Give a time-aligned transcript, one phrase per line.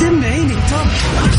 [0.00, 0.86] سمعيني التوب
[1.22, 1.30] وين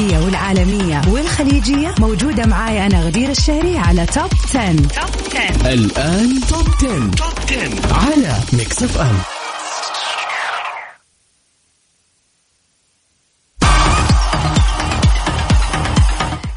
[0.00, 4.76] العربية والعالمية والخليجية موجودة معاي أنا غدير الشهري على Top 10.
[4.76, 4.86] Top
[5.36, 7.10] 10 الآن Top 10.
[7.10, 9.18] Top 10 على Mix FM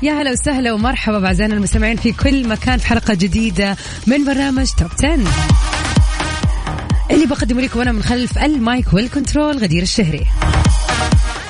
[0.02, 4.90] يا هلا وسهلا ومرحبا بأعزائنا المستمعين في كل مكان في حلقة جديدة من برنامج Top
[4.98, 5.18] 10
[7.12, 10.26] اللي بقدمه لكم أنا من خلف ال mic وال control غدير الشهري.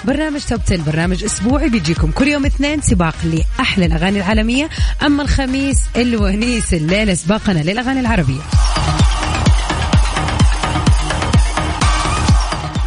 [0.05, 4.69] برنامج Top 10 برنامج أسبوعي بيجيكم كل يوم اثنين سباق لأحلى الأغاني العالمية.
[5.05, 8.41] أما الخميس الونيس الليلة سباقنا للأغاني العربية.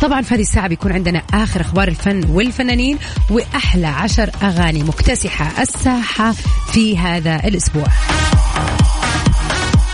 [0.03, 2.99] طبعا في هذه الساعة بيكون عندنا آخر أخبار الفن والفنانين
[3.31, 6.33] وأحلى عشر أغاني مكتسحة الساحة
[6.73, 7.87] في هذا الأسبوع.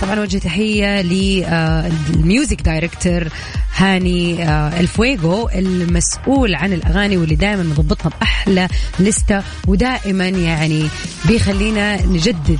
[0.02, 3.28] طبعا وجه تحية لل music director
[3.76, 8.68] هاني آه، الفويجو المسؤول عن الأغاني واللي دائما مضبطنا بأحلى
[9.00, 10.86] لستة ودائما يعني
[11.28, 12.58] بيخلينا نجدد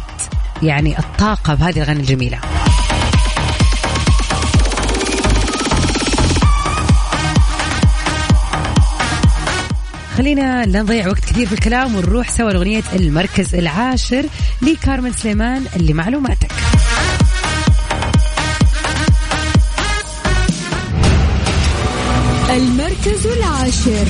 [0.63, 2.39] يعني الطاقة بهذه الأغاني الجميلة.
[10.17, 14.25] خلينا لا نضيع وقت كثير في الكلام ونروح سوا لأغنية المركز العاشر
[14.63, 16.62] لكارمن سليمان اللي معلوماتك.
[22.57, 24.07] المركز العاشر.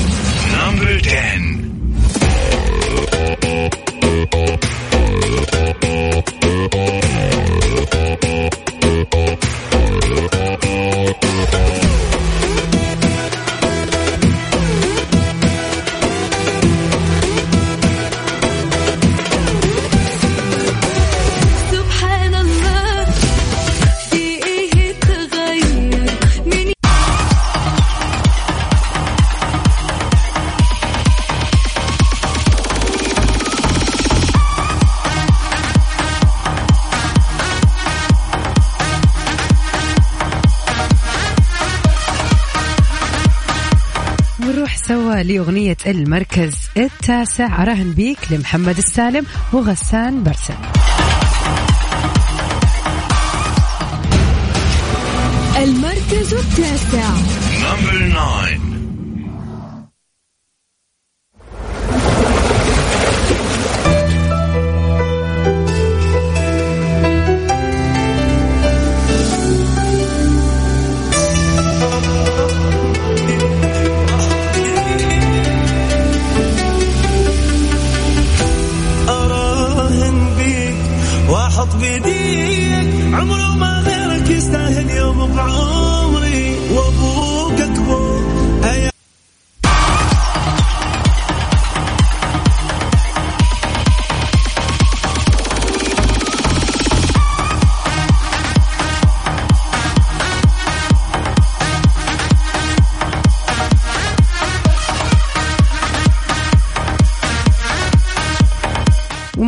[45.21, 50.55] لأغنية المركز التاسع أراهن بيك لمحمد السالم وغسان برسن
[55.57, 57.09] المركز التاسع.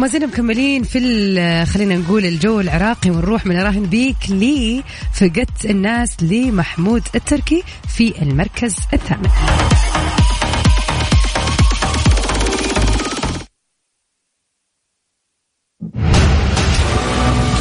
[0.06, 4.84] وما زلنا مكملين في ال- خلينا نقول الجو العراقي ونروح من أراهن بيك لي
[5.14, 9.30] فقدت الناس لمحمود التركي في المركز الثامن.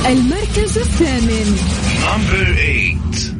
[0.07, 1.57] المركز الثامن.
[2.05, 3.34] نمبر 8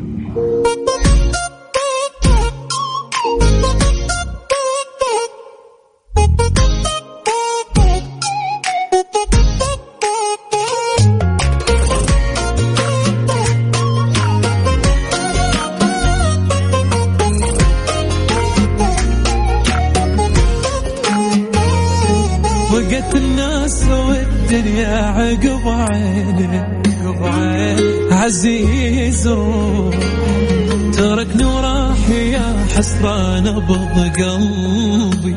[32.85, 35.37] حسرة نبض قلبي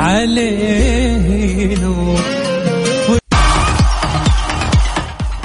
[0.00, 2.20] عليه نور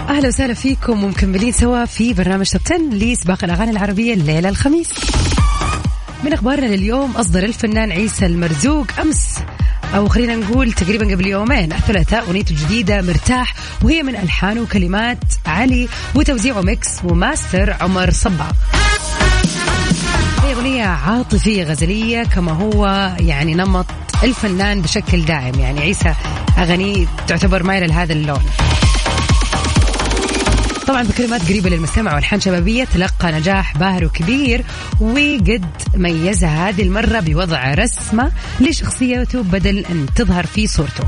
[0.09, 4.89] أهلا وسهلا فيكم ومكملين سوا في برنامج Top 10 لسباق الأغاني العربية الليلة الخميس.
[6.23, 9.39] من أخبارنا لليوم أصدر الفنان عيسى المرزوق أمس
[9.95, 15.87] أو خلينا نقول تقريبا قبل يومين الثلاثاء أغنيته الجديدة مرتاح وهي من ألحان وكلمات علي
[16.15, 18.51] وتوزيع mix و master عمر صباغ.
[20.57, 23.85] هي أغنية عاطفية غزلية كما هو يعني نمط
[24.23, 25.59] الفنان بشكل دائم.
[25.59, 26.13] يعني عيسى
[26.57, 28.41] اغانيه تعتبر مايلة لهذا اللون.
[30.87, 34.63] طبعا بكلمات قريبة للمستمع والحان شبابية تلقى نجاح باهر وكبير
[34.99, 35.65] وقد
[35.95, 41.03] ميزها هذه المرة بوضع رسمة لشخصيته بدل أن تظهر في صورته.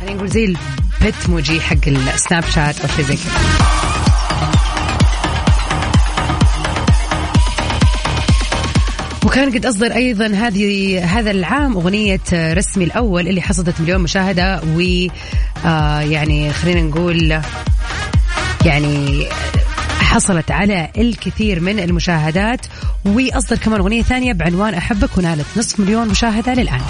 [0.00, 3.71] خلينا نقول زي البت موجي حق السناب شات أو شيء زي كذا.
[9.32, 14.80] وكان قد أصدر أيضا هذه هذا العام أغنية رسمي الأول اللي حصدت مليون مشاهدة و
[15.66, 17.40] آه يعني خلينا نقول
[18.64, 19.26] يعني
[20.00, 22.66] حصلت على الكثير من المشاهدات
[23.04, 26.80] وأصدر كمان أغنية ثانية بعنوان أحبك ونالت نصف مليون مشاهدة للآن.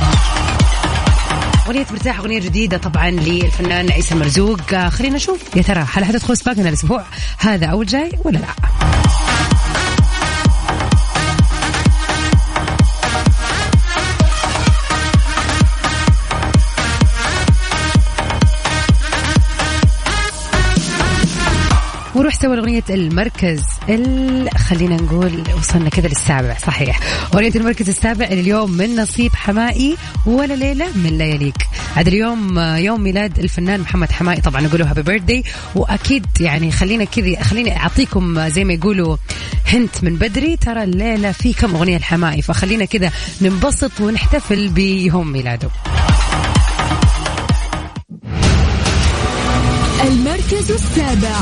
[1.67, 5.57] أغنية مرتاح أغنية جديدة طبعا للفنان عيسى المرزوق آه، خلينا نشوف.
[5.57, 7.05] يا ترى هل حتدخل سباقنا الأسبوع؟
[7.39, 8.47] هذا أو الجاي ولا لا؟
[22.23, 24.49] وروح سوى أغنية المركز ال...
[24.59, 27.01] خلينا نقول وصلنا كذا للسابع صحيح.
[27.35, 29.97] أغنية المركز السابع اليوم من نصيب حمائي
[30.27, 31.55] ولا ليلة من لياليك
[31.97, 37.05] عاد اليوم يوم ميلاد الفنان محمد حمائي طبعا نقول له هابي بيرثدي وأكيد يعني خلينا
[37.05, 39.17] كذا خليني أعطيكم زي ما يقولوا
[39.67, 43.11] هنت من بدري ترى الليلة في كم أغنية الحمائي فخلينا كذا
[43.41, 45.69] ننبسط ونحتفل بيوم ميلاده.
[50.53, 51.37] المركز السابع.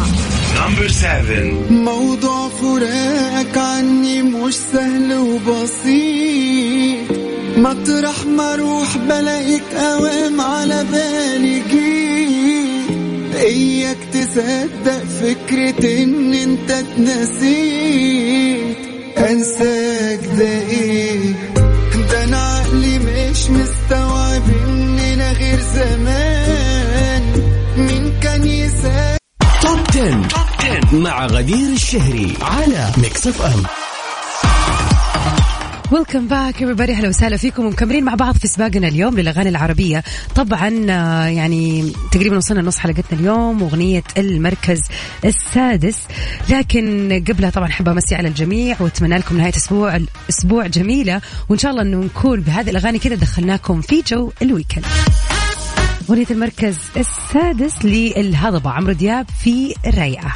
[0.54, 1.72] Number seven.
[1.72, 7.10] موضوع فراقك عني مش سهل وبسيط.
[7.56, 13.34] مطرح ما أروح بلاقيك قوام على بالي جيت.
[13.34, 17.96] اياك تصدق فكرة إن أنت اتنسيت؟
[19.18, 21.34] أنساك ده إيه؟
[22.10, 27.22] ده أنا عقلي مش مستوعب إننا غير زمان.
[27.76, 28.09] مين
[30.92, 33.62] مع غدير الشهري على Mix FM
[35.92, 36.90] welcome back everybody.
[36.90, 37.64] أهلا وسهلا فيكم.
[37.64, 40.04] ومكملين مع بعض في سباقنا اليوم للأغاني العربية.
[40.34, 44.80] طبعا آه، يعني تقريبا وصلنا نص حلقتنا اليوم واغنيه المركز
[45.24, 45.98] السادس.
[46.48, 50.00] لكن قبلها طبعا أحب أمسي على الجميع وأتمنى لكم نهاية أسبوع
[50.30, 51.20] أسبوع جميلة.
[51.48, 54.86] وإن شاء الله إنه نكون بهذه الأغاني كذا دخلناكم في جو ال weekend.
[56.10, 58.70] أغنية المركز السادس للهضبة.
[58.70, 60.32] عمرو دياب في الرايقة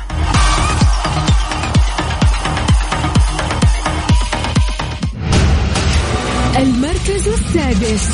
[6.56, 8.08] المركز السادس.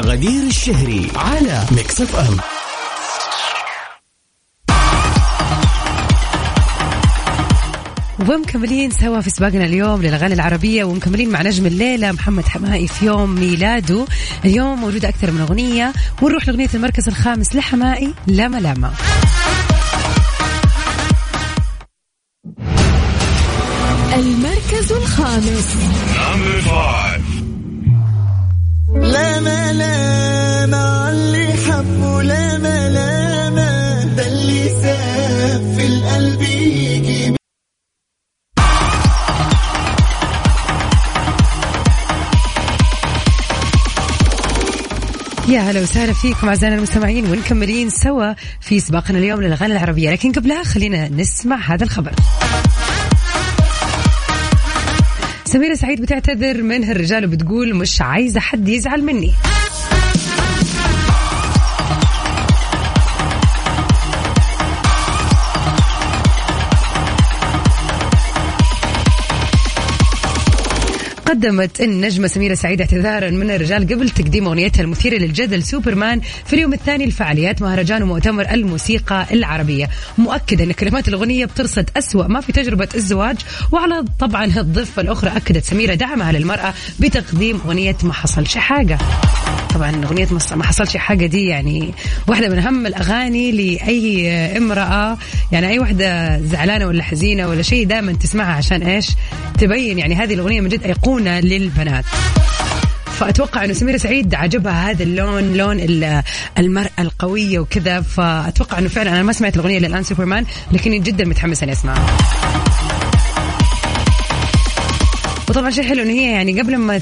[0.00, 2.36] غدير الشهري على Mix FM
[8.28, 13.34] ومكملين سوا في سباقنا اليوم للأغاني العربية ومكملين مع نجم الليلة محمد حماقي في يوم
[13.34, 14.06] ميلاده.
[14.44, 15.92] اليوم موجوده أكثر من أغنية
[16.22, 18.92] ونروح لأغنية المركز الخامس لحماقي لاما لاما.
[24.14, 25.76] المركز الخامس.
[45.60, 50.10] هلا وسهلا فيكم أعزائنا المستمعين ونكملين سوا في سباقنا اليوم للأغاني العربية.
[50.10, 52.12] لكن قبلها خلينا نسمع هذا الخبر.
[55.44, 59.32] سميرة سعيد بتعتذر من الرجال وبتقول مش عايزة حد يزعل مني.
[71.30, 76.72] قدمت النجمة سميرة سعيد اعتذارا من الرجال قبل تقديم أغنيتها المثيرة للجدل سوبرمان في اليوم
[76.72, 79.88] الثاني لفعاليات مهرجان ومؤتمر الموسيقى العربية.
[80.18, 83.36] مؤكدة أن كلمات الأغنية بترصد أسوأ ما في تجربة الزواج
[83.72, 88.98] وعلى طبعا الضفة الأخرى أكدت سميرة دعمها للمرأة بتقديم أغنية ما حصلش حاجة
[89.74, 89.90] طبعا
[90.30, 91.94] مص- ما حصلش حاجة دي يعني
[92.28, 95.16] واحدة من أهم الأغاني لأي امرأة.
[95.52, 99.06] يعني أي واحدة زعلانة ولا حزينة ولا شيء دائما تسمعها عشان إيش؟
[99.58, 102.04] تبين يعني هذه الأغنية من جد أيقونة للبنات.
[103.18, 106.22] فأتوقع إنه سميرة سعيد عجبها هذا اللون لون ال-
[106.58, 108.00] المرأة القوية وكذا.
[108.00, 112.06] فأتوقع إنه فعلا أنا ما سمعت الأغنية للان سوبرمان لكني جدا متحمسة إني أسمعها.
[115.50, 117.00] وطبعا شيء حلو إن هي يعني قبل ما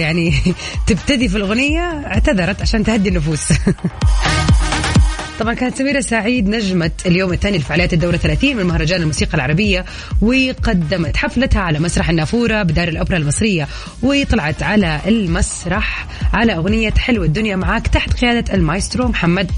[0.00, 0.34] يعني
[0.86, 3.48] تبتدي في الأغنية اعتذرت عشان تهدي النفوس.
[5.40, 9.84] طبعا كانت سميرة سعيد نجمة اليوم الثاني لفعاليات الدورة 30 من مهرجان الموسيقى العربية
[10.20, 13.68] وقدمت حفلتها على مسرح النافورة بدار الأوبرا المصرية
[14.02, 19.50] وطلعت على المسرح على أغنية حلوة الدنيا معاك تحت قيادة المايسترو محمد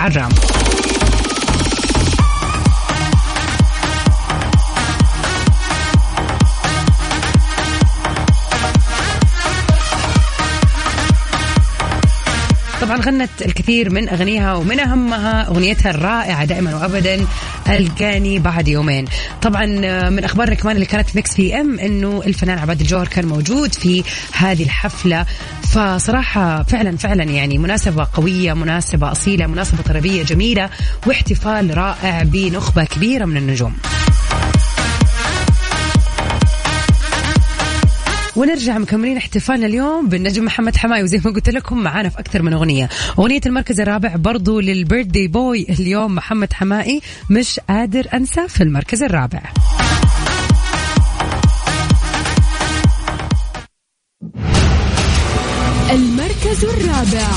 [0.00, 0.30] عرام.
[12.92, 17.26] طبعا غنت الكثير من اغانيها ومن أهمها أغنيتها الرائعة دائما وابدا
[17.68, 19.04] القاني بعد يومين.
[19.42, 19.66] طبعا
[20.08, 24.04] من أخبارنا كمان اللي كانت في Mix PM إنه الفنان عبادي الجوهر كان موجود في
[24.32, 25.26] هذه الحفلة.
[25.62, 30.70] فصراحة فعلا فعلا يعني مناسبة قوية مناسبة أصيلة مناسبة طربية جميلة
[31.06, 33.76] واحتفال رائع بنخبة كبيرة من النجوم.
[38.36, 42.52] ونرجع مكملين احتفالنا اليوم بالنجم محمد حماقي وزي ما قلت لكم معانا في أكثر من
[42.52, 42.88] أغنية.
[43.18, 49.42] أغنية المركز الرابع برضو للبيرثدي بوي اليوم محمد حمائي مش قادر أنسى في المركز الرابع.
[55.90, 57.28] المركز الرابع.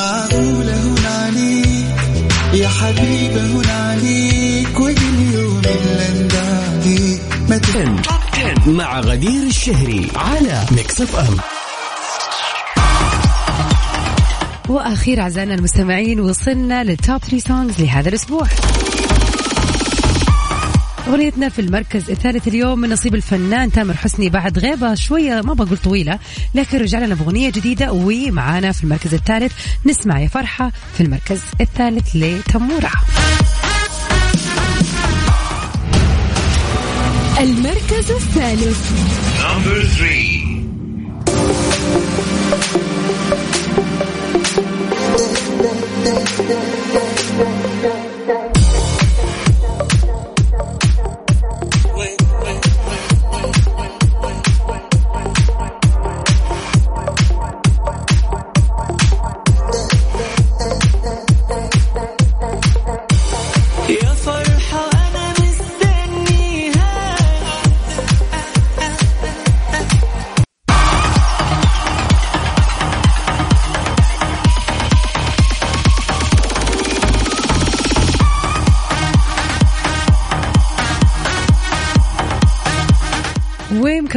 [0.00, 1.86] معقولة هون عليك
[2.54, 7.60] يا حبيبة هون عليك وكل يوم اللي ندعيك ما
[8.66, 11.36] 10 مع غدير الشهري على Mix FM
[14.68, 18.46] وأخيرا أعزائنا المستمعين وصلنا لل top 3 songs لهذا الأسبوع.
[21.08, 25.78] أغنيتنا في المركز الثالث اليوم من نصيب الفنان تامر حسني بعد غيبة شوية ما بقول
[25.78, 26.18] طويلة
[26.54, 29.52] لكن رجع لنا بأغنية جديدة ومعانا في المركز الثالث.
[29.86, 32.90] نسمع يا فرحة في المركز الثالث لتمورة.
[37.40, 38.90] المركز الثالث.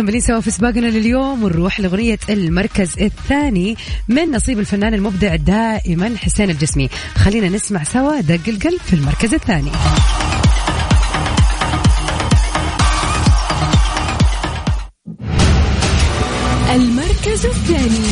[0.03, 6.49] ومكملين سوا في سباقنا لليوم ونروح لأغنية المركز الثاني من نصيب الفنان المبدع دائما حسين
[6.49, 6.89] الجسمي.
[7.15, 9.71] خلينا نسمع سوا دق القلب في المركز الثاني.
[16.75, 18.03] المركز الثاني.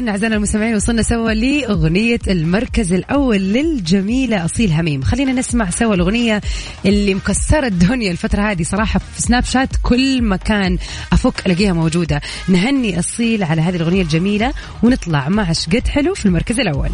[0.00, 5.02] إذا أعزائنا المستمعين وصلنا سوا لأغنية المركز الأول للجميلة أصيل هميم.
[5.02, 6.40] خلينا نسمع سوا الأغنية
[6.86, 9.68] اللي مكسرة الدنيا الفترة هذه صراحة في سناب شات.
[9.82, 10.78] كل مكان
[11.12, 12.20] أفك ألاقيها موجودة.
[12.48, 14.52] نهني أصيل على هذه الأغنية الجميلة
[14.82, 16.90] ونطلع مع شقد حلو في المركز الأول.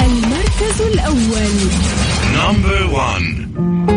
[0.00, 1.50] المركز الأول.
[2.34, 3.95] نمبر 1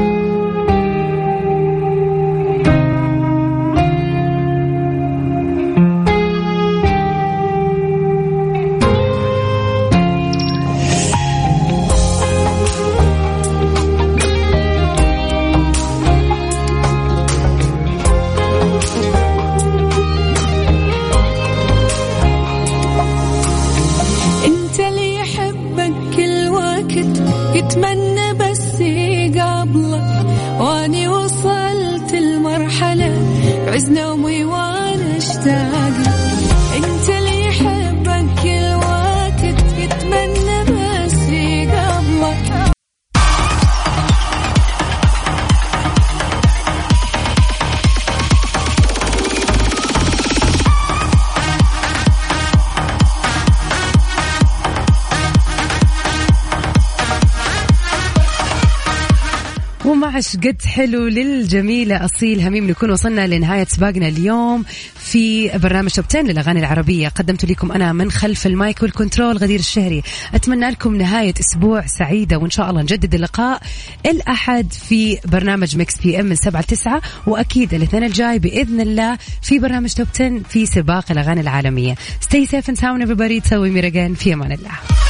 [60.19, 66.21] ومع شقد حلو للجميلة أصيل هميم نكون وصلنا لنهاية سباقنا اليوم في برنامج Top 10
[66.21, 67.07] للأغاني العربية.
[67.07, 70.03] قدمت لكم أنا من خلف ال mic وال control غدير الشهري.
[70.33, 73.61] أتمنى لكم نهاية أسبوع سعيدة وإن شاء الله نجدد اللقاء
[74.05, 79.59] الأحد في برنامج Mix PM من 7 ل 9 وأكيد الاثنين الجاي بإذن الله في
[79.59, 81.95] برنامج Top 10 في سباق الأغاني العالمية.
[81.95, 83.41] Stay safe and sound everybody.
[83.43, 85.08] تسوي ميرجان في أمان الله.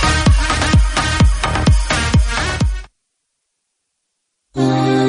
[4.59, 5.08] Thank you.